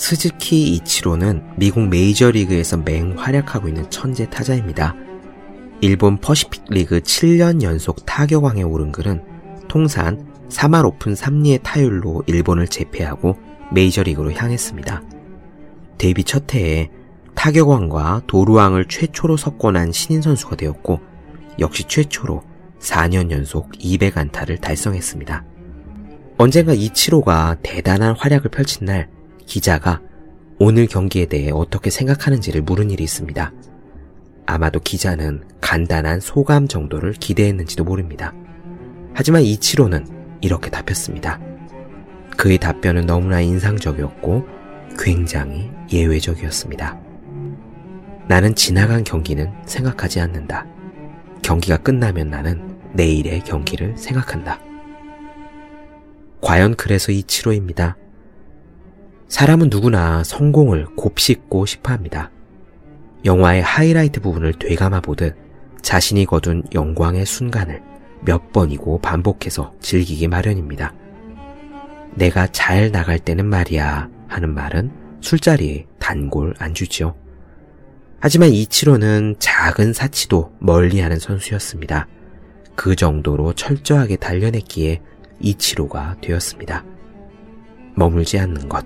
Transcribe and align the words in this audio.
스즈키 0.00 0.72
이치로는 0.72 1.42
미국 1.56 1.86
메이저리그에서 1.88 2.78
맹활약하고 2.78 3.68
있는 3.68 3.88
천재 3.90 4.28
타자입니다. 4.30 4.94
일본 5.82 6.16
퍼시픽 6.16 6.64
리그 6.70 7.00
7년 7.00 7.60
연속 7.60 8.06
타격왕에 8.06 8.62
오른 8.62 8.92
그는 8.92 9.22
통산 9.68 10.26
3할 10.48 10.86
5푼 10.86 11.12
3리의 11.12 11.62
타율로 11.62 12.22
일본을 12.26 12.68
제패하고 12.68 13.36
메이저리그로 13.74 14.32
향했습니다. 14.32 15.02
데뷔 15.98 16.24
첫 16.24 16.54
해에 16.54 16.88
타격왕과 17.34 18.22
도루왕을 18.26 18.86
최초로 18.88 19.36
석권한 19.36 19.92
신인 19.92 20.22
선수가 20.22 20.56
되었고 20.56 20.98
역시 21.58 21.84
최초로 21.86 22.42
4년 22.80 23.30
연속 23.30 23.70
200안타를 23.72 24.62
달성했습니다. 24.62 25.44
언젠가 26.38 26.72
이치로가 26.72 27.58
대단한 27.62 28.16
활약을 28.16 28.50
펼친 28.50 28.86
날 28.86 29.19
기자가 29.50 30.00
오늘 30.60 30.86
경기에 30.86 31.26
대해 31.26 31.50
어떻게 31.52 31.90
생각하는지를 31.90 32.62
물은 32.62 32.90
일이 32.90 33.02
있습니다. 33.02 33.52
아마도 34.46 34.78
기자는 34.78 35.42
간단한 35.60 36.20
소감 36.20 36.68
정도를 36.68 37.14
기대했는지도 37.14 37.82
모릅니다. 37.82 38.32
하지만 39.12 39.42
이치로는 39.42 40.06
이렇게 40.40 40.70
답했습니다. 40.70 41.40
그의 42.36 42.58
답변은 42.58 43.06
너무나 43.06 43.40
인상적이었고 43.40 44.46
굉장히 44.96 45.68
예외적이었습니다. 45.92 47.00
나는 48.28 48.54
지나간 48.54 49.02
경기는 49.02 49.52
생각하지 49.66 50.20
않는다. 50.20 50.64
경기가 51.42 51.76
끝나면 51.76 52.30
나는 52.30 52.78
내일의 52.92 53.42
경기를 53.42 53.96
생각한다. 53.96 54.60
과연 56.40 56.76
그래서 56.76 57.10
이치로입니다. 57.10 57.96
사람은 59.30 59.68
누구나 59.70 60.24
성공을 60.24 60.86
곱씹고 60.96 61.64
싶어 61.64 61.92
합니다. 61.92 62.32
영화의 63.24 63.62
하이라이트 63.62 64.20
부분을 64.20 64.54
되감아 64.54 65.02
보듯 65.02 65.36
자신이 65.82 66.26
거둔 66.26 66.64
영광의 66.74 67.24
순간을 67.24 67.80
몇 68.22 68.52
번이고 68.52 68.98
반복해서 68.98 69.72
즐기기 69.80 70.26
마련입니다. 70.26 70.92
내가 72.16 72.48
잘 72.48 72.90
나갈 72.90 73.20
때는 73.20 73.46
말이야 73.46 74.10
하는 74.26 74.52
말은 74.52 74.90
술자리에 75.20 75.86
단골 76.00 76.54
안 76.58 76.74
주지요. 76.74 77.14
하지만 78.18 78.50
이치로는 78.50 79.36
작은 79.38 79.92
사치도 79.92 80.56
멀리하는 80.58 81.20
선수였습니다. 81.20 82.08
그 82.74 82.96
정도로 82.96 83.52
철저하게 83.52 84.16
단련했기에 84.16 85.00
이치로가 85.38 86.16
되었습니다. 86.20 86.84
머물지 87.94 88.38
않는 88.40 88.68
것, 88.68 88.84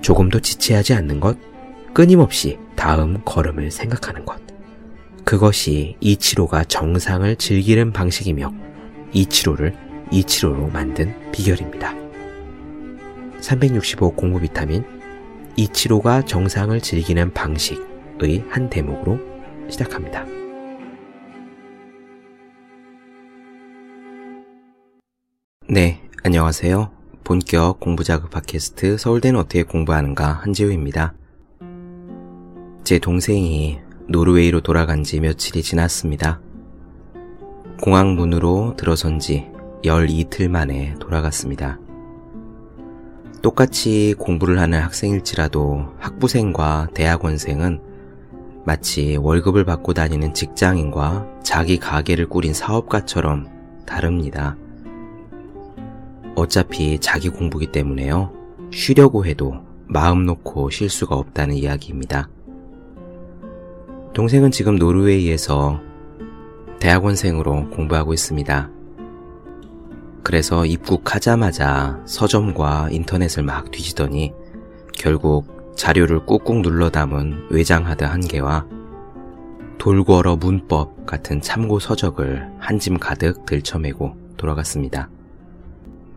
조금도 0.00 0.40
지체하지 0.40 0.94
않는 0.94 1.20
것, 1.20 1.36
끊임없이 1.92 2.58
다음 2.74 3.22
걸음을 3.24 3.70
생각하는 3.70 4.24
것. 4.24 4.40
그것이 5.24 5.96
이치로가 6.00 6.62
정상을 6.64 7.34
즐기는 7.36 7.92
방식이며 7.92 8.52
이치로를 9.12 9.74
이치로로 10.10 10.68
만든 10.68 11.14
비결입니다. 11.32 11.94
365 13.40 14.14
공부 14.14 14.40
비타민 14.40 14.84
이치로가 15.56 16.22
정상을 16.22 16.80
즐기는 16.80 17.32
방식의 17.32 18.44
한 18.48 18.70
대목으로 18.70 19.18
시작합니다. 19.68 20.24
네, 25.68 26.00
안녕하세요. 26.22 26.95
본격 27.26 27.80
공부자극 27.80 28.30
팟캐스트 28.30 28.98
서울대는 28.98 29.40
어떻게 29.40 29.64
공부하는가 29.64 30.34
한지우입니다. 30.44 31.12
제 32.84 33.00
동생이 33.00 33.80
노르웨이로 34.06 34.60
돌아간 34.60 35.02
지 35.02 35.18
며칠이 35.18 35.64
지났습니다. 35.64 36.40
공항 37.82 38.14
문으로 38.14 38.74
들어선 38.76 39.18
지 39.18 39.48
12틀 39.82 40.46
만에 40.46 40.94
돌아갔습니다. 41.00 41.80
똑같이 43.42 44.14
공부를 44.16 44.60
하는 44.60 44.80
학생일지라도 44.80 45.94
학부생과 45.98 46.90
대학원생은 46.94 47.80
마치 48.64 49.16
월급을 49.16 49.64
받고 49.64 49.94
다니는 49.94 50.32
직장인과 50.32 51.40
자기 51.42 51.80
가게를 51.80 52.28
꾸린 52.28 52.54
사업가처럼 52.54 53.48
다릅니다. 53.84 54.56
어차피 56.36 56.98
자기 57.00 57.28
공부기 57.28 57.72
때문에요. 57.72 58.32
쉬려고 58.70 59.24
해도 59.24 59.56
마음 59.86 60.26
놓고 60.26 60.70
쉴 60.70 60.88
수가 60.88 61.16
없다는 61.16 61.56
이야기입니다. 61.56 62.28
동생은 64.12 64.50
지금 64.50 64.76
노르웨이에서 64.76 65.80
대학원생으로 66.78 67.70
공부하고 67.70 68.12
있습니다. 68.12 68.70
그래서 70.22 70.66
입국하자마자 70.66 72.02
서점과 72.04 72.88
인터넷을 72.90 73.42
막 73.42 73.70
뒤지더니 73.70 74.32
결국 74.92 75.74
자료를 75.76 76.26
꾹꾹 76.26 76.62
눌러 76.62 76.90
담은 76.90 77.46
외장하드 77.50 78.04
한 78.04 78.20
개와 78.20 78.66
돌궐어 79.78 80.36
문법 80.36 81.06
같은 81.06 81.40
참고 81.40 81.78
서적을 81.78 82.50
한 82.58 82.78
짐 82.78 82.98
가득 82.98 83.46
들쳐매고 83.46 84.16
돌아갔습니다. 84.36 85.08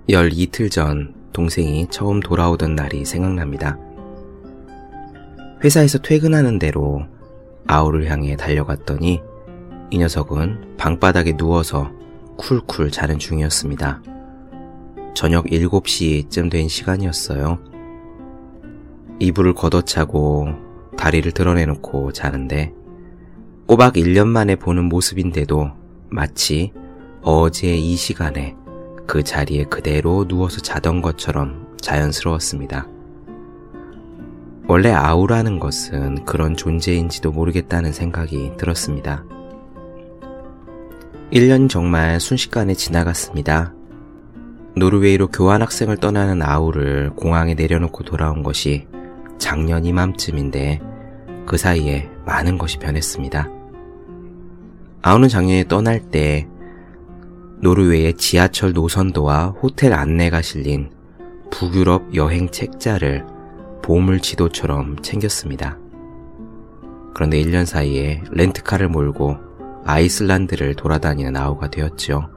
열 0.10 0.32
이틀 0.34 0.72
전 0.72 1.14
동생이 1.34 1.86
처음 1.92 2.20
돌아오던 2.20 2.74
날이 2.74 3.06
생각납니다. 3.06 3.78
회사에서 5.64 6.00
퇴근하는 6.00 6.58
대로 6.58 7.06
아우를 7.68 8.10
향해 8.10 8.36
달려갔더니 8.36 9.22
이 9.92 9.98
녀석은 10.00 10.78
방바닥에 10.78 11.38
누워서 11.38 11.92
쿨쿨 12.38 12.90
자는 12.90 13.20
중이었습니다. 13.20 14.02
저녁 15.14 15.46
7시쯤 15.46 16.50
된 16.50 16.68
시간이었어요. 16.68 17.60
이불을 19.20 19.54
걷어차고 19.54 20.48
다리를 20.98 21.32
드러내놓고 21.34 22.14
자는데 22.14 22.74
꼬박 23.68 23.94
1년 23.94 24.26
만에 24.26 24.56
보는 24.56 24.86
모습인데도 24.86 25.70
마치 26.10 26.72
어제 27.22 27.76
이 27.76 27.96
시간에 27.96 28.56
그 29.10 29.24
자리에 29.24 29.64
그대로 29.64 30.28
누워서 30.28 30.62
자던 30.62 31.02
것처럼 31.02 31.76
자연스러웠습니다. 31.82 32.88
원래 34.68 34.92
아우라는 34.92 35.60
것은 35.60 36.26
그런 36.26 36.56
존재인지도 36.56 37.32
모르겠다는 37.32 37.92
생각이 37.92 38.52
들었습니다. 38.58 39.24
1년 41.34 41.72
정말 41.72 42.20
순식간에 42.20 42.76
지나갔습니다. 42.76 43.74
노르웨이로 44.76 45.30
교환학생을 45.30 45.98
떠나는 45.98 46.44
아우를 46.44 47.10
공항에 47.16 47.56
내려놓고 47.56 48.04
돌아온 48.04 48.44
것이 48.44 48.86
작년 49.40 49.86
이맘쯤인데 49.86 50.82
그 51.48 51.58
사이에 51.58 52.08
많은 52.28 52.60
것이 52.60 52.78
변했습니다. 52.78 53.50
아우는 55.02 55.30
작년에 55.30 55.68
떠날 55.68 56.00
때 56.00 56.48
노르웨이의 57.62 58.14
지하철 58.16 58.72
노선도와 58.74 59.56
호텔 59.62 59.94
안내가 59.94 60.42
실린 60.42 60.92
북유럽 61.52 62.16
여행 62.16 62.50
책자를 62.50 63.26
보물 63.82 64.22
지도처럼 64.22 65.02
챙겼습니다. 65.02 65.78
그런데 67.14 67.42
1년 67.42 67.66
사이에 67.66 68.24
렌트카를 68.32 68.88
몰고 68.88 69.38
아이슬란드를 69.86 70.76
돌아다니는 70.76 71.36
아우가 71.36 71.70
되었죠. 71.70 72.30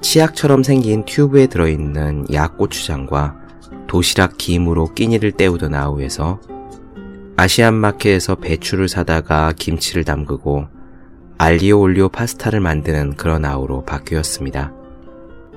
치약처럼 0.00 0.62
생긴 0.62 1.04
튜브에 1.04 1.46
들어있는 1.46 2.26
약고추장과 2.32 3.36
도시락 3.86 4.36
김으로 4.36 4.92
끼니를 4.94 5.32
때우던 5.32 5.74
아우에서 5.74 6.40
아시안 7.36 7.74
마켓에서 7.74 8.36
배추를 8.36 8.88
사다가 8.88 9.52
김치를 9.56 10.04
담그고 10.04 10.73
알리오 11.36 11.80
올리오 11.80 12.08
파스타를 12.08 12.60
만드는 12.60 13.16
그런 13.16 13.44
아우로 13.44 13.84
바뀌었습니다. 13.84 14.72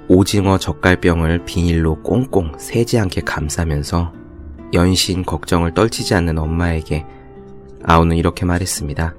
오징어 0.08 0.58
젓갈병을 0.58 1.46
비닐로 1.46 2.02
꽁꽁 2.02 2.54
새지 2.58 2.98
않게 2.98 3.22
감싸면서 3.22 4.12
연신 4.74 5.24
걱정을 5.24 5.74
떨치지 5.74 6.16
않는 6.16 6.40
엄마에게 6.40 7.06
아우는 7.84 8.18
이렇게 8.18 8.44
말했습니다. 8.46 9.16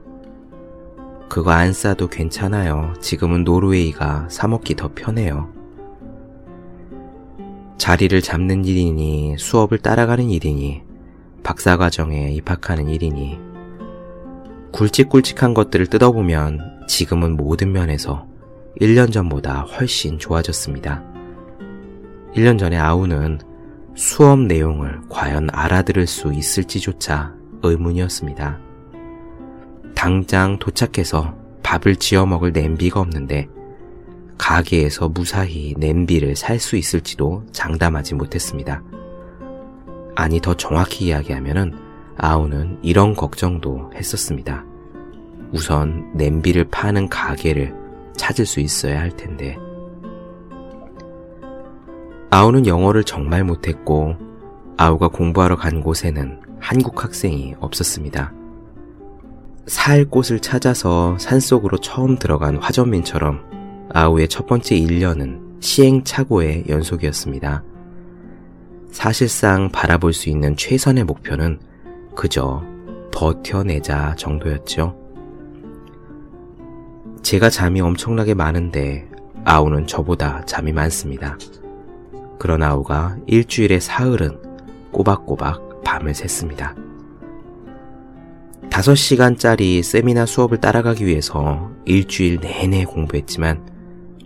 그거 1.29 1.53
안 1.53 1.73
싸도 1.73 2.09
괜찮아요. 2.09 2.93
지금은 3.01 3.45
노르웨이가 3.45 4.27
사먹기 4.29 4.75
더 4.75 4.91
편해요. 4.95 5.53
자리를 7.77 8.21
잡는 8.21 8.65
일이니 8.65 9.37
수업을 9.39 9.79
따라가는 9.79 10.29
일이니 10.29 10.83
박사과정에 11.45 12.33
입학하는 12.33 12.89
일이니 12.89 13.39
굵직굵직한 14.73 15.55
것들을 15.55 15.87
뜯어보면 15.87 16.87
지금은 16.87 17.37
모든 17.37 17.73
면에서 17.73 18.26
1년 18.81 19.12
전보다 19.12 19.62
훨씬 19.62 20.19
좋아졌습니다. 20.19 21.03
1년 22.35 22.59
전에 22.59 22.76
아우는 22.76 23.41
수업 23.94 24.38
내용을 24.41 25.00
과연 25.09 25.49
알아들을 25.53 26.06
수 26.06 26.32
있을지조차 26.32 27.35
의문이었습니다. 27.62 28.59
당장 29.94 30.59
도착해서 30.59 31.35
밥을 31.64 31.97
지어 31.97 32.25
먹을 32.25 32.53
냄비가 32.53 33.00
없는데 33.00 33.49
가게에서 34.38 35.09
무사히 35.09 35.75
냄비를 35.76 36.37
살 36.37 36.61
수 36.61 36.76
있을지도 36.76 37.44
장담하지 37.53 38.14
못했습니다. 38.14 38.82
아니, 40.14 40.41
더 40.41 40.55
정확히 40.55 41.06
이야기하면은 41.06 41.88
아우는 42.19 42.81
이런 42.82 43.15
걱정도 43.15 43.91
했었습니다. 43.94 44.65
우선 45.53 46.11
냄비를 46.15 46.65
파는 46.65 47.09
가게를 47.09 47.75
찾을 48.17 48.44
수 48.44 48.61
있어야 48.61 49.00
할 49.00 49.17
텐데. 49.17 49.56
아우는 52.31 52.67
영어를 52.67 53.05
정말 53.05 53.44
못했고, 53.44 54.17
아우가 54.76 55.09
공부하러 55.09 55.56
간 55.56 55.81
곳에는 55.81 56.41
한국 56.61 57.03
학생이 57.03 57.55
없었습니다. 57.61 58.32
살 59.67 60.05
곳을 60.05 60.41
찾아서 60.41 61.17
산속으로 61.19 61.79
처음 61.79 62.19
들어간 62.19 62.56
화전민처럼 62.56 63.88
아우의 63.94 64.29
첫 64.29 64.47
번째 64.47 64.76
1년은 64.76 65.62
시행착오의 65.62 66.64
연속이었습니다. 66.69 67.62
사실상 68.91 69.71
바라볼 69.71 70.12
수 70.12 70.29
있는 70.31 70.56
최선의 70.56 71.05
목표는 71.05 71.61
그저 72.15 72.63
버텨내자 73.13 74.15
정도였죠. 74.17 74.97
제가 77.23 77.51
잠이 77.51 77.81
엄청나게 77.81 78.35
많은데 78.35 79.09
아우는 79.45 79.87
저보다 79.87 80.45
잠이 80.45 80.73
많습니다. 80.73 81.37
그런 82.39 82.63
아우가 82.63 83.17
일주일에 83.27 83.81
사흘은 83.81 84.39
꼬박꼬박 84.93 85.83
밤을 85.85 86.13
샜습니다. 86.13 86.75
5시간짜리 88.71 89.83
세미나 89.83 90.27
수업을 90.27 90.61
따라가기 90.61 91.05
위해서 91.07 91.71
일주일 91.85 92.39
내내 92.41 92.85
공부했지만 92.85 93.67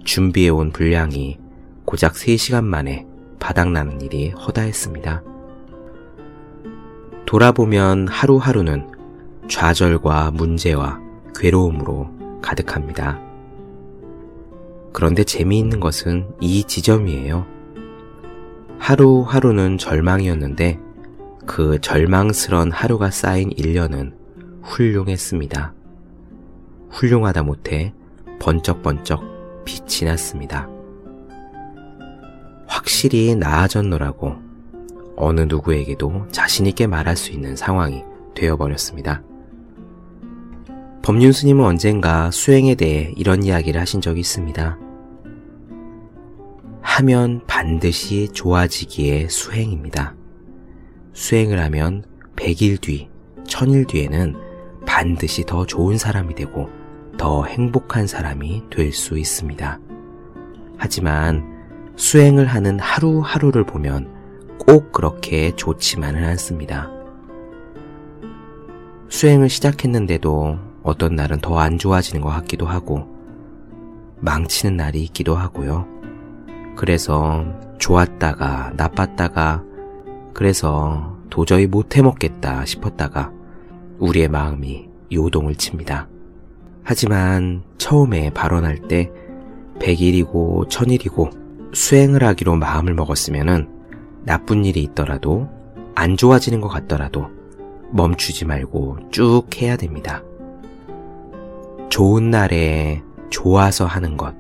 준비해온 0.04 0.72
분량이 0.72 1.38
고작 1.84 2.12
3시간 2.12 2.64
만에 2.64 3.06
바닥나는 3.38 4.00
일이 4.00 4.30
허다했습니다. 4.30 5.31
돌아보면 7.32 8.08
하루하루는 8.08 8.92
좌절과 9.48 10.32
문제와 10.32 11.00
괴로움으로 11.34 12.10
가득합니다. 12.42 13.18
그런데 14.92 15.24
재미있는 15.24 15.80
것은 15.80 16.28
이 16.42 16.62
지점이에요. 16.64 17.46
하루하루는 18.78 19.78
절망이었는데 19.78 20.78
그 21.46 21.80
절망스런 21.80 22.70
하루가 22.70 23.10
쌓인 23.10 23.48
1년은 23.48 24.12
훌륭했습니다. 24.62 25.72
훌륭하다 26.90 27.44
못해 27.44 27.94
번쩍번쩍 28.40 29.64
빛이 29.64 30.06
났습니다. 30.06 30.68
확실히 32.66 33.34
나아졌노라고 33.36 34.51
어느 35.16 35.42
누구에게도 35.42 36.28
자신있게 36.30 36.86
말할 36.86 37.16
수 37.16 37.32
있는 37.32 37.56
상황이 37.56 38.02
되어버렸습니다. 38.34 39.22
법륜 41.02 41.32
스님은 41.32 41.64
언젠가 41.64 42.30
수행에 42.30 42.74
대해 42.74 43.12
이런 43.16 43.42
이야기를 43.42 43.80
하신 43.80 44.00
적이 44.00 44.20
있습니다. 44.20 44.78
하면 46.80 47.40
반드시 47.46 48.28
좋아지기에 48.32 49.28
수행입니다. 49.28 50.14
수행을 51.12 51.60
하면 51.64 52.04
100일 52.36 52.80
뒤, 52.80 53.08
1000일 53.44 53.88
뒤에는 53.88 54.36
반드시 54.86 55.44
더 55.44 55.66
좋은 55.66 55.98
사람이 55.98 56.34
되고 56.34 56.70
더 57.18 57.44
행복한 57.44 58.06
사람이 58.06 58.64
될 58.70 58.92
수 58.92 59.18
있습니다. 59.18 59.80
하지만 60.76 61.44
수행을 61.96 62.46
하는 62.46 62.78
하루하루를 62.80 63.64
보면 63.64 64.11
꼭 64.66 64.92
그렇게 64.92 65.54
좋지만은 65.56 66.24
않습니다. 66.24 66.90
수행을 69.08 69.48
시작했는데도 69.48 70.58
어떤 70.82 71.16
날은 71.16 71.40
더 71.40 71.58
안 71.58 71.78
좋아지는 71.78 72.22
것 72.22 72.28
같기도 72.30 72.66
하고 72.66 73.06
망치는 74.20 74.76
날이 74.76 75.02
있기도 75.04 75.34
하고요. 75.34 75.86
그래서 76.76 77.44
좋았다가 77.78 78.72
나빴다가 78.76 79.62
그래서 80.32 81.18
도저히 81.28 81.66
못 81.66 81.96
해먹겠다 81.96 82.64
싶었다가 82.64 83.32
우리의 83.98 84.28
마음이 84.28 84.88
요동을 85.12 85.56
칩니다. 85.56 86.08
하지만 86.84 87.62
처음에 87.78 88.30
발언할 88.30 88.88
때 88.88 89.10
100일이고 89.78 90.68
1000일이고 90.68 91.74
수행을 91.74 92.22
하기로 92.24 92.56
마음을 92.56 92.94
먹었으면은 92.94 93.81
나쁜 94.24 94.64
일이 94.64 94.82
있더라도 94.82 95.48
안 95.94 96.16
좋아지는 96.16 96.60
것 96.60 96.68
같더라도 96.68 97.30
멈추지 97.90 98.44
말고 98.44 99.10
쭉 99.10 99.44
해야 99.60 99.76
됩니다. 99.76 100.22
좋은 101.90 102.30
날에 102.30 103.02
좋아서 103.30 103.84
하는 103.84 104.16
것. 104.16 104.34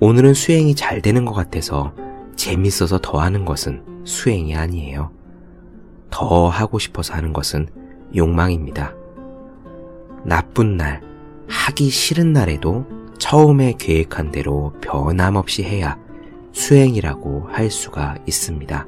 오늘은 0.00 0.34
수행이 0.34 0.74
잘 0.74 1.00
되는 1.00 1.24
것 1.24 1.32
같아서 1.32 1.92
재밌어서 2.36 2.98
더 3.02 3.18
하는 3.18 3.44
것은 3.44 4.02
수행이 4.04 4.54
아니에요. 4.54 5.10
더 6.10 6.48
하고 6.48 6.78
싶어서 6.78 7.14
하는 7.14 7.32
것은 7.32 7.68
욕망입니다. 8.14 8.94
나쁜 10.24 10.76
날, 10.76 11.02
하기 11.48 11.90
싫은 11.90 12.32
날에도 12.32 12.86
처음에 13.18 13.74
계획한 13.78 14.30
대로 14.30 14.72
변함없이 14.80 15.62
해야 15.64 15.98
수행이라고 16.54 17.48
할 17.50 17.70
수가 17.70 18.16
있습니다. 18.26 18.86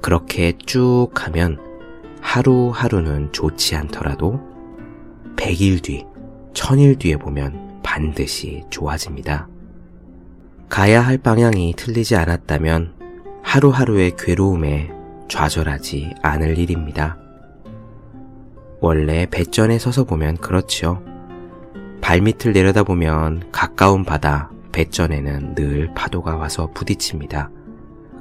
그렇게 0.00 0.52
쭉 0.64 1.08
하면 1.14 1.58
하루하루는 2.20 3.32
좋지 3.32 3.74
않더라도 3.76 4.40
100일 5.36 5.82
뒤, 5.82 6.06
1000일 6.52 6.98
뒤에 6.98 7.16
보면 7.16 7.80
반드시 7.82 8.62
좋아집니다. 8.70 9.48
가야 10.68 11.00
할 11.00 11.18
방향이 11.18 11.74
틀리지 11.76 12.14
않았다면 12.16 12.94
하루하루의 13.42 14.16
괴로움에 14.16 14.90
좌절하지 15.28 16.14
않을 16.22 16.58
일입니다. 16.58 17.18
원래 18.80 19.26
배전에 19.30 19.78
서서 19.78 20.04
보면 20.04 20.36
그렇죠. 20.36 21.02
발밑을 22.02 22.52
내려다보면 22.52 23.50
가까운 23.50 24.04
바다 24.04 24.50
배전에는 24.74 25.54
늘 25.54 25.88
파도가 25.94 26.36
와서 26.36 26.68
부딪힙니다. 26.74 27.48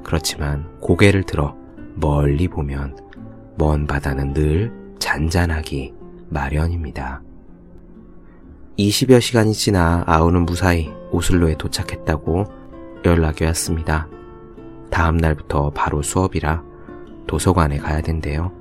그렇지만 0.03 0.69
고개를 0.81 1.23
들어 1.23 1.55
멀리 1.95 2.47
보면 2.47 2.95
먼 3.57 3.87
바다는 3.87 4.33
늘 4.33 4.71
잔잔하기 4.99 5.93
마련입니다. 6.29 7.23
20여 8.77 9.19
시간이 9.19 9.53
지나 9.53 10.03
아우는 10.05 10.45
무사히 10.45 10.91
오슬로에 11.11 11.55
도착했다고 11.57 12.45
연락이 13.03 13.45
왔습니다. 13.45 14.07
다음 14.91 15.17
날부터 15.17 15.71
바로 15.71 16.03
수업이라 16.03 16.63
도서관에 17.25 17.77
가야 17.77 18.01
된대요. 18.01 18.51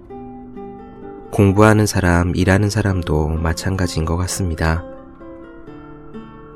공부하는 1.30 1.84
사람, 1.84 2.34
일하는 2.37 2.70
사람도 2.70 3.28
마찬가지인 3.28 4.06
것 4.06 4.16
같습니다. 4.16 4.82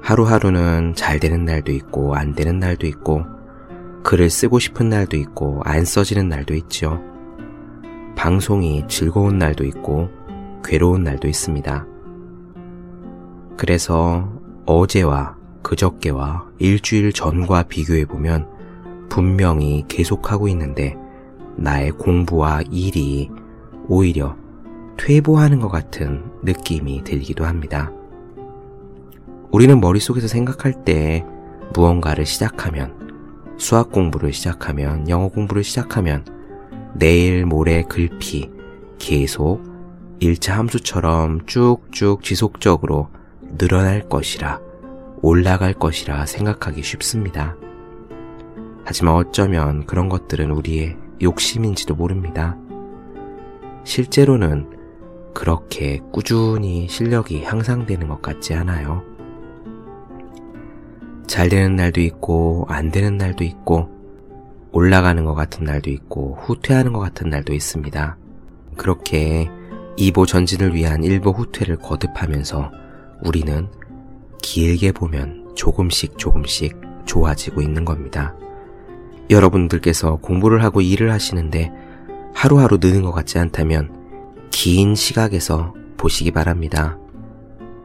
하루하루는 0.07 0.95
잘 0.95 1.19
되는 1.19 1.45
날도 1.45 1.73
있고, 1.73 2.15
안 2.15 2.33
되는 2.33 2.61
날도 2.61 2.87
있고, 2.87 3.25
글을 4.05 4.31
쓰고 4.31 4.61
싶은 4.61 4.89
날도 4.89 5.17
있고, 5.17 5.63
안 5.65 5.85
써지는 5.85 6.29
날도 6.29 6.55
있죠. 6.55 7.03
방송이 8.15 8.85
즐거운 8.87 9.41
날도 9.41 9.65
있고, 9.65 10.09
괴로운 10.65 11.03
날도 11.03 11.27
있습니다. 11.27 11.85
그래서 13.57 14.33
어제와 14.65 15.35
그저께와 15.63 16.47
일주일 16.61 17.13
전과 17.13 17.65
비교해보면 17.65 18.47
분명히 19.09 19.85
계속하고 19.89 20.47
있는데 20.47 20.95
나의 21.57 21.91
공부와 21.91 22.63
일이 22.71 23.29
오히려 23.89 24.37
퇴보하는 24.99 25.59
것 25.59 25.69
같은 25.69 26.31
느낌이 26.45 27.03
들기도 27.03 27.45
합니다. 27.45 27.91
우리는 29.53 29.81
머릿속에서 29.81 30.29
생각할 30.29 30.85
때 30.85 31.25
무언가를 31.73 32.27
시작하면, 32.27 32.95
수학 33.59 33.91
공부를 33.91 34.33
시작하면, 34.33 35.09
영어 35.09 35.29
공부를 35.29 35.65
시작하면, 35.65 36.25
내일, 36.95 37.47
모레, 37.47 37.85
글피, 37.89 38.51
계속 38.99 39.63
1차 40.21 40.53
함수처럼 40.53 41.47
쭉쭉 41.47 42.23
지속적으로 42.23 43.09
늘어날 43.57 44.09
것이라, 44.09 44.61
올라갈 45.23 45.75
것이라 45.75 46.27
생각하기 46.27 46.83
쉽습니다. 46.83 47.57
하지만 48.85 49.15
어쩌면 49.15 49.85
그런 49.87 50.09
것들은 50.09 50.51
우리의 50.51 50.97
욕심인지도 51.23 51.95
모릅니다. 51.95 52.57
실제로는 53.85 54.71
그렇게 55.35 56.01
꾸준히 56.13 56.89
실력이 56.89 57.45
향상되는 57.45 58.09
것 58.09 58.23
같지 58.23 58.55
않아요. 58.55 59.16
잘 61.37 61.51
되는 61.51 61.77
날도 61.77 62.01
있고, 62.01 62.65
안 62.67 62.91
되는 62.91 63.19
날도 63.19 63.45
있고, 63.45 63.91
올라가는 64.73 65.23
것 65.23 65.35
같은 65.35 65.65
날도 65.67 65.91
있고, 65.91 66.39
후퇴하는 66.41 66.95
것 66.95 67.01
같은 67.01 67.29
날도 67.29 67.53
있습니다. 67.53 68.17
그렇게 68.79 69.51
2보 69.99 70.27
전진을 70.27 70.75
위한 70.75 71.03
1보 71.03 71.37
후퇴를 71.37 71.77
거듭하면서 71.77 72.73
우리는 73.23 73.69
길게 74.41 74.93
보면 74.93 75.53
조금씩 75.55 76.17
조금씩 76.17 76.75
좋아지고 77.05 77.61
있는 77.61 77.85
겁니다. 77.85 78.35
여러분들께서 79.29 80.17
공부를 80.17 80.65
하고 80.65 80.81
일을 80.81 81.13
하시는데 81.13 81.71
하루하루 82.33 82.79
느는 82.81 83.03
것 83.03 83.13
같지 83.13 83.39
않다면 83.39 84.49
긴 84.51 84.95
시각에서 84.95 85.75
보시기 85.99 86.31
바랍니다. 86.31 86.97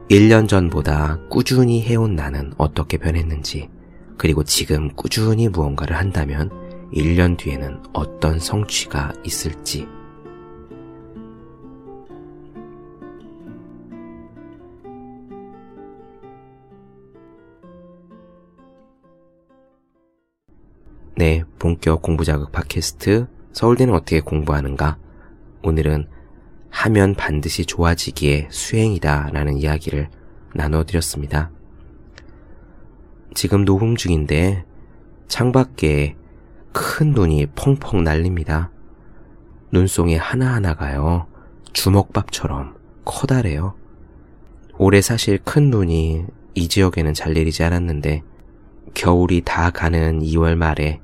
1년 0.08 0.46
전보다 0.48 1.18
꾸준히 1.28 1.82
해온 1.82 2.14
나는 2.14 2.52
어떻게 2.58 2.98
변했는지, 2.98 3.70
그리고 4.18 4.44
지금 4.44 4.88
꾸준히 4.94 5.48
무언가를 5.48 5.96
한다면 5.96 6.50
1년 6.92 7.38
뒤에는 7.38 7.82
어떤 7.92 8.38
성취가 8.38 9.12
있을지, 9.24 9.86
네, 21.14 21.44
본격 21.58 22.02
공부 22.02 22.24
자극 22.24 22.50
팟캐스트 22.52 23.28
서울대는 23.52 23.94
어떻게 23.94 24.20
공부하는가? 24.20 24.98
오늘은 25.62 26.08
하면 26.72 27.14
반드시 27.14 27.64
좋아지기에 27.66 28.48
수행이다 28.50 29.30
라는 29.32 29.56
이야기를 29.58 30.08
나누어 30.54 30.84
드렸습니다. 30.84 31.50
지금 33.34 33.64
녹음 33.64 33.94
중인데 33.94 34.64
창밖에 35.28 36.16
큰 36.72 37.12
눈이 37.12 37.46
펑펑 37.54 38.02
날립니다. 38.02 38.70
눈송이 39.70 40.16
하나하나가요, 40.16 41.26
주먹밥처럼 41.72 42.74
커다래요. 43.04 43.74
올해 44.78 45.00
사실 45.00 45.38
큰 45.38 45.70
눈이 45.70 46.24
이 46.54 46.68
지역에는 46.68 47.14
잘 47.14 47.34
내리지 47.34 47.62
않았는데, 47.64 48.22
겨울이 48.94 49.42
다 49.44 49.70
가는 49.70 50.20
2월 50.20 50.56
말에 50.56 51.00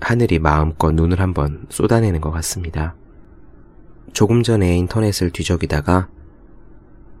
하늘이 0.00 0.38
마음껏 0.38 0.92
눈을 0.92 1.20
한번 1.20 1.66
쏟아내는 1.68 2.20
것 2.20 2.30
같습니다. 2.30 2.94
조금 4.12 4.42
전에 4.42 4.76
인터넷을 4.76 5.30
뒤적이다가 5.30 6.08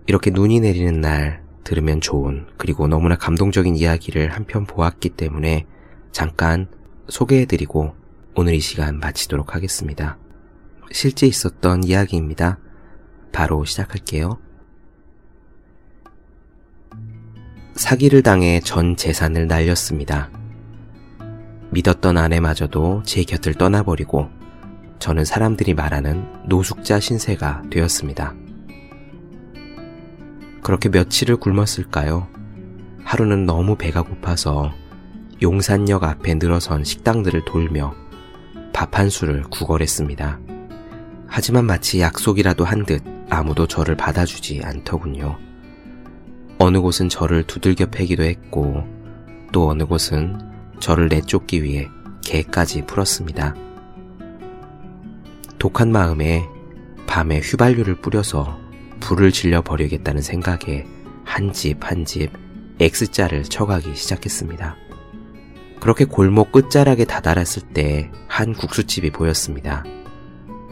이렇게 0.06 0.30
눈이 0.30 0.60
내리는 0.60 1.00
날 1.00 1.42
들으면 1.64 2.00
좋은 2.00 2.46
그리고 2.56 2.86
너무나 2.88 3.16
감동적인 3.16 3.76
이야기를 3.76 4.32
한 4.32 4.44
편 4.44 4.66
보았기 4.66 5.10
때문에 5.10 5.66
잠깐 6.10 6.68
소개해드리고 7.08 7.94
오늘 8.34 8.54
이 8.54 8.60
시간 8.60 8.98
마치도록 8.98 9.54
하겠습니다. 9.54 10.18
실제 10.90 11.26
있었던 11.26 11.84
이야기입니다. 11.84 12.58
바로 13.32 13.64
시작할게요. 13.64 14.38
사기를 17.74 18.22
당해 18.22 18.60
전 18.60 18.96
재산을 18.96 19.46
날렸습니다. 19.46 20.30
믿었던 21.70 22.18
아내마저도 22.18 23.02
제 23.06 23.24
곁을 23.24 23.54
떠나버리고 23.54 24.28
저는 25.02 25.24
사람들이 25.24 25.74
말하는 25.74 26.24
노숙자 26.46 27.00
신세가 27.00 27.64
되었습니다. 27.70 28.34
그렇게 30.62 30.88
며칠을 30.88 31.38
굶었을까요? 31.38 32.28
하루는 33.02 33.44
너무 33.44 33.74
배가 33.74 34.02
고파서 34.02 34.72
용산역 35.42 36.04
앞에 36.04 36.34
늘어선 36.34 36.84
식당들을 36.84 37.44
돌며 37.46 37.96
밥 38.72 38.96
한 38.96 39.10
수를 39.10 39.42
구걸했습니다. 39.42 40.38
하지만 41.26 41.64
마치 41.64 42.00
약속이라도 42.00 42.64
한 42.64 42.84
듯 42.84 43.02
아무도 43.28 43.66
저를 43.66 43.96
받아주지 43.96 44.60
않더군요. 44.62 45.36
어느 46.60 46.80
곳은 46.80 47.08
저를 47.08 47.42
두들겨 47.42 47.86
패기도 47.86 48.22
했고 48.22 48.84
또 49.50 49.68
어느 49.68 49.84
곳은 49.84 50.38
저를 50.78 51.08
내쫓기 51.08 51.64
위해 51.64 51.88
개까지 52.22 52.86
풀었습니다. 52.86 53.71
독한 55.62 55.92
마음에 55.92 56.48
밤에 57.06 57.38
휘발유를 57.38 58.00
뿌려서 58.00 58.58
불을 58.98 59.30
질려 59.30 59.62
버리겠다는 59.62 60.20
생각에 60.20 60.84
한 61.24 61.52
집 61.52 61.78
한 61.84 62.04
집 62.04 62.32
X자를 62.80 63.44
쳐가기 63.44 63.94
시작했습니다. 63.94 64.74
그렇게 65.78 66.04
골목 66.04 66.50
끝자락에 66.50 67.04
다다랐을 67.04 67.62
때 67.72 68.10
한 68.26 68.54
국수집이 68.54 69.10
보였습니다. 69.12 69.84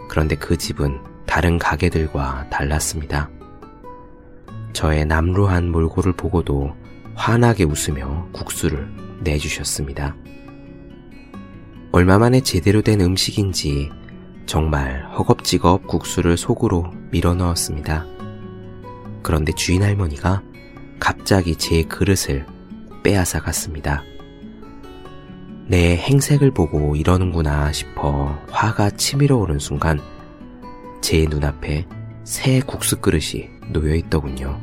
그런데 0.09 0.35
그 0.35 0.57
집은 0.57 0.99
다른 1.25 1.61
가게들과 1.61 2.49
달랐습니다. 2.51 3.31
저의 4.73 5.07
남루한 5.07 5.71
몰골을 5.71 6.15
보고도 6.15 6.75
환하게 7.15 7.63
웃으며 7.63 8.27
국수를 8.33 8.91
내주셨습니다. 9.21 10.17
얼마 11.93 12.19
만에 12.19 12.41
제대로 12.41 12.83
된 12.83 13.01
음식인지 13.01 13.93
정말 14.51 15.09
허겁지겁 15.17 15.87
국수를 15.87 16.37
속으로 16.37 16.91
밀어 17.13 17.35
넣었습니다. 17.35 18.05
그런데 19.23 19.53
주인 19.53 19.85
할머니가 19.85 20.43
갑자기 20.99 21.55
제 21.55 21.85
그릇을 21.85 22.45
빼앗아 23.05 23.43
갔습니다. 23.43 24.03
내 25.69 25.97
행색을 25.97 26.51
보고 26.51 26.97
이러는구나 26.97 27.71
싶어 27.71 28.37
화가 28.51 28.91
치밀어 28.97 29.37
오는 29.37 29.61
순간 29.61 30.01
제 31.01 31.29
눈앞에 31.31 31.87
새 32.25 32.59
국수 32.59 33.01
그릇이 33.01 33.51
놓여 33.69 33.95
있더군요. 33.95 34.61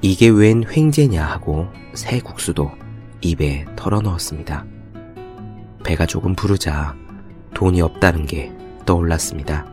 이게 0.00 0.28
웬 0.28 0.62
횡재냐 0.62 1.26
하고 1.26 1.66
새 1.94 2.20
국수도 2.20 2.70
입에 3.20 3.66
털어 3.74 4.00
넣었습니다. 4.00 4.64
배가 5.82 6.06
조금 6.06 6.36
부르자 6.36 6.94
돈이 7.54 7.80
없다는 7.80 8.26
게 8.26 8.52
떠올랐습니다. 8.84 9.66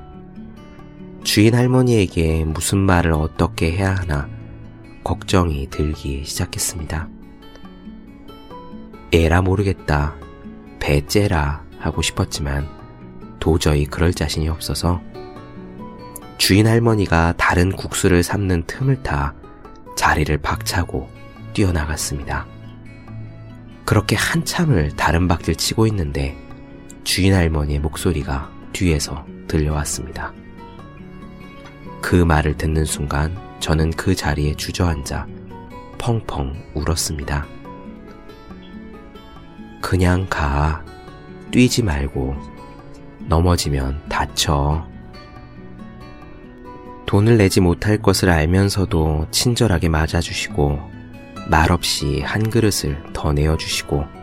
주인 1.24 1.56
할머니에게 1.56 2.46
무슨 2.46 2.78
말을 2.80 3.14
어떻게 3.14 3.72
해야 3.72 3.96
하나 3.96 4.30
걱정이 5.04 5.68
들기 5.70 6.24
시작했습니다. 6.24 7.10
에라 9.12 9.42
모르겠다. 9.42 10.16
배째라 10.80 11.64
하고 11.80 12.02
싶었지만 12.02 12.68
도저히 13.40 13.86
그럴 13.86 14.14
자신이 14.14 14.48
없어서 14.48 15.02
주인 16.38 16.68
할머니가 16.68 17.34
다른 17.38 17.72
국수를 17.72 18.24
삶는 18.24 18.64
틈을 18.68 19.04
타 19.04 19.34
자리를 19.96 20.36
박차고 20.38 21.10
뛰어나갔습니다. 21.54 22.48
그렇게 23.86 24.16
한참을 24.16 24.96
다른 24.96 25.28
박질 25.28 25.56
치고 25.56 25.86
있는데 25.88 26.38
주인 27.03 27.34
할머니의 27.34 27.79
목소리가 27.79 28.51
뒤에서 28.74 29.25
들려왔습니다. 29.48 30.34
그 32.01 32.15
말을 32.15 32.58
듣는 32.58 32.86
순간 32.86 33.38
저는 33.60 33.91
그 33.91 34.15
자리에 34.15 34.55
주저앉아 34.55 35.27
펑펑 35.98 36.55
울었습니다. 36.74 37.46
그냥 39.81 40.25
가. 40.29 40.84
뛰지 41.51 41.84
말고. 41.84 42.36
넘어지면 43.27 44.01
다쳐. 44.10 44.88
돈을 47.05 47.38
내지 47.38 47.60
못할 47.60 47.98
것을 47.98 48.29
알면서도 48.29 49.27
친절하게 49.31 49.89
맞아주시고 49.89 50.79
말없이 51.50 52.22
한 52.22 52.50
그릇을 52.50 53.03
더 53.12 53.34
내어주시고 53.34 54.21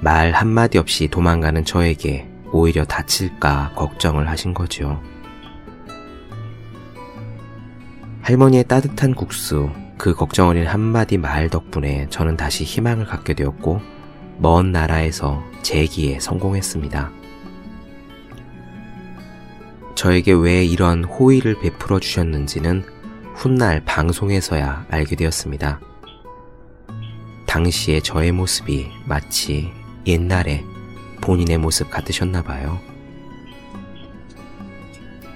말 0.00 0.32
한마디 0.32 0.78
없이 0.78 1.08
도망가는 1.08 1.64
저에게 1.64 2.28
오히려 2.52 2.84
다칠까 2.84 3.72
걱정을 3.74 4.28
하신 4.28 4.54
거죠. 4.54 5.02
할머니의 8.22 8.64
따뜻한 8.64 9.14
국수, 9.14 9.70
그 9.96 10.14
걱정 10.14 10.48
어린 10.48 10.66
한마디 10.66 11.18
말 11.18 11.48
덕분에 11.48 12.08
저는 12.10 12.36
다시 12.36 12.64
희망을 12.64 13.06
갖게 13.06 13.34
되었고, 13.34 13.80
먼 14.38 14.70
나라에서 14.70 15.42
재기에 15.62 16.20
성공했습니다. 16.20 17.10
저에게 19.94 20.32
왜 20.32 20.64
이런 20.64 21.02
호의를 21.02 21.58
베풀어 21.58 21.98
주셨는지는 21.98 22.84
훗날 23.34 23.84
방송에서야 23.84 24.86
알게 24.90 25.16
되었습니다. 25.16 25.80
당시의 27.46 28.02
저의 28.02 28.30
모습이 28.30 28.90
마치 29.06 29.72
옛날에 30.06 30.64
본인의 31.20 31.58
모습 31.58 31.90
같으셨나 31.90 32.42
봐요. 32.42 32.78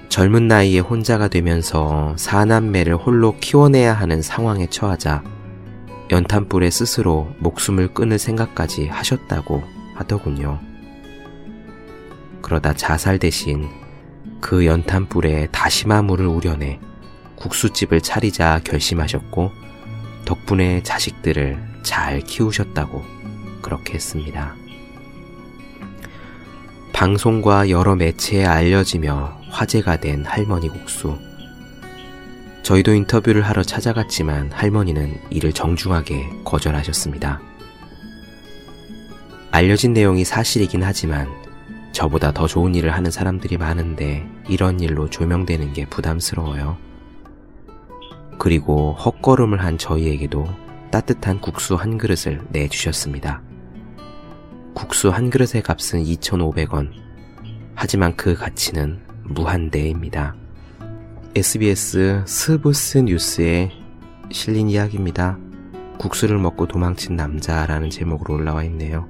젊은 0.09 0.47
나이에 0.47 0.79
혼자가 0.79 1.27
되면서 1.27 2.15
사남매를 2.17 2.95
홀로 2.95 3.35
키워내야 3.39 3.93
하는 3.93 4.21
상황에 4.21 4.67
처하자 4.67 5.23
연탄불에 6.11 6.69
스스로 6.69 7.33
목숨을 7.39 7.93
끊을 7.95 8.19
생각까지 8.19 8.87
하셨다고 8.87 9.63
하더군요. 9.95 10.59
그러다 12.43 12.73
자살 12.73 13.17
대신 13.17 13.69
그 14.39 14.65
연탄불에 14.65 15.47
다시마물을 15.51 16.27
우려내 16.27 16.79
국수집을 17.35 18.01
차리자 18.01 18.61
결심하셨고 18.63 19.51
덕분에 20.25 20.83
자식들을 20.83 21.57
잘 21.81 22.19
키우셨다고 22.19 23.22
그렇게 23.63 23.95
했습니다. 23.95 24.55
방송과 26.93 27.71
여러 27.71 27.95
매체에 27.95 28.45
알려지며 28.45 29.41
화제가 29.49 29.97
된 29.97 30.23
할머니 30.23 30.69
국수. 30.69 31.17
저희도 32.61 32.93
인터뷰를 32.93 33.41
하러 33.41 33.63
찾아갔지만 33.63 34.51
할머니는 34.51 35.19
이를 35.31 35.51
정중하게 35.51 36.29
거절하셨습니다. 36.45 37.41
알려진 39.51 39.93
내용이 39.93 40.23
사실이긴 40.23 40.83
하지만 40.83 41.27
저보다 41.91 42.31
더 42.31 42.47
좋은 42.47 42.73
일을 42.73 42.91
하는 42.91 43.11
사람들이 43.11 43.57
많은데 43.57 44.25
이런 44.47 44.79
일로 44.79 45.09
조명되는 45.09 45.73
게 45.73 45.85
부담스러워요. 45.85 46.77
그리고 48.39 48.93
헛걸음을 48.93 49.63
한 49.63 49.77
저희에게도 49.77 50.47
따뜻한 50.89 51.39
국수 51.41 51.75
한 51.75 51.97
그릇을 51.97 52.41
내주셨습니다. 52.49 53.41
국수 54.73 55.09
한 55.09 55.29
그릇의 55.29 55.61
값은 55.63 56.03
2,500원. 56.03 56.91
하지만 57.75 58.15
그 58.15 58.35
가치는 58.35 58.99
무한대입니다. 59.23 60.35
SBS 61.35 62.23
스브스 62.25 62.99
뉴스에 62.99 63.71
실린 64.31 64.69
이야기입니다. 64.69 65.37
국수를 65.97 66.37
먹고 66.37 66.67
도망친 66.67 67.15
남자라는 67.15 67.89
제목으로 67.89 68.35
올라와 68.35 68.63
있네요. 68.65 69.07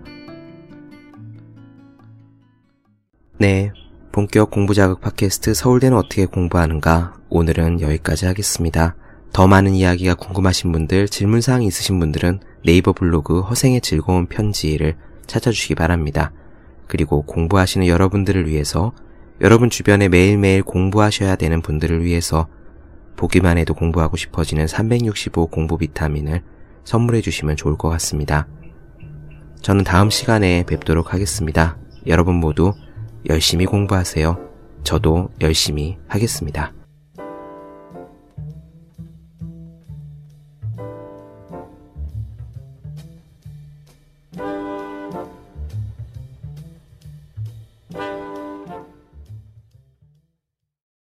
네. 3.38 3.72
본격 4.12 4.52
공부 4.52 4.76
자극 4.76 5.02
팟캐스트 5.02 5.56
서울대는 5.56 5.98
어떻게 5.98 6.28
공부하는가? 6.28 7.16
오늘은 7.30 7.82
여기까지 7.82 8.28
하겠습니다. 8.28 8.96
더 9.34 9.48
많은 9.48 9.74
이야기가 9.74 10.14
궁금하신 10.14 10.72
분들, 10.72 11.08
질문사항이 11.10 11.66
있으신 11.66 12.00
분들은 12.00 12.40
네이버 12.64 12.94
블로그 12.94 13.42
허생의 13.42 13.82
즐거운 13.82 14.28
편지를 14.28 14.96
찾아주시기 15.28 15.76
바랍니다. 15.76 16.32
그리고 16.88 17.24
공부하시는 17.24 17.88
여러분들을 17.88 18.48
위해서 18.48 18.94
여러분 19.42 19.70
주변에 19.70 20.10
매일매일 20.10 20.64
공부하셔야 20.64 21.36
되는 21.36 21.62
분들을 21.62 22.04
위해서 22.04 22.48
보기만 23.16 23.58
해도 23.58 23.74
공부하고 23.74 24.18
싶어지는 24.18 24.68
365 24.68 25.48
공부 25.48 25.78
비타민을 25.78 26.42
선물해 26.84 27.22
주시면 27.22 27.56
좋을 27.56 27.78
것 27.78 27.90
같습니다. 27.90 28.48
저는 29.62 29.84
다음 29.84 30.10
시간에 30.10 30.64
뵙도록 30.64 31.14
하겠습니다. 31.14 31.78
여러분 32.06 32.36
모두 32.36 32.74
열심히 33.30 33.66
공부하세요. 33.66 34.38
저도 34.84 35.30
열심히 35.42 35.98
하겠습니다. 36.08 36.74